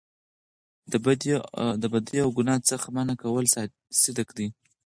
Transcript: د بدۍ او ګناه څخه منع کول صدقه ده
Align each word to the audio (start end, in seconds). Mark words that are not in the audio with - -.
د 1.81 1.83
بدۍ 1.91 2.17
او 2.23 2.29
ګناه 2.37 2.61
څخه 2.69 2.87
منع 2.95 3.15
کول 3.21 3.45
صدقه 4.01 4.33
ده 4.37 4.47